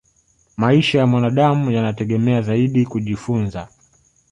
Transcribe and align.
maisha 0.57 0.99
ya 0.99 1.07
mwanadamu 1.07 1.71
yanategemea 1.71 2.41
zaidi 2.41 2.85
kujifunza 2.85 3.67